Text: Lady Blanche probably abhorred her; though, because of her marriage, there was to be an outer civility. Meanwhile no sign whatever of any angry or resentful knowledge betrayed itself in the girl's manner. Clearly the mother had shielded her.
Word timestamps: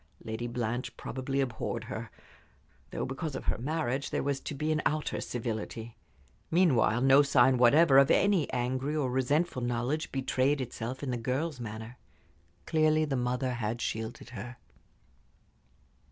Lady 0.23 0.47
Blanche 0.47 0.97
probably 0.97 1.41
abhorred 1.41 1.83
her; 1.83 2.09
though, 2.89 3.05
because 3.05 3.35
of 3.35 3.43
her 3.45 3.57
marriage, 3.59 4.09
there 4.09 4.23
was 4.23 4.39
to 4.39 4.55
be 4.55 4.71
an 4.71 4.81
outer 4.83 5.21
civility. 5.21 5.95
Meanwhile 6.49 7.01
no 7.01 7.21
sign 7.21 7.59
whatever 7.59 7.99
of 7.99 8.09
any 8.09 8.51
angry 8.51 8.95
or 8.95 9.11
resentful 9.11 9.61
knowledge 9.61 10.11
betrayed 10.11 10.59
itself 10.59 11.03
in 11.03 11.11
the 11.11 11.17
girl's 11.17 11.59
manner. 11.59 11.99
Clearly 12.65 13.05
the 13.05 13.15
mother 13.15 13.51
had 13.53 13.79
shielded 13.79 14.31
her. 14.31 14.57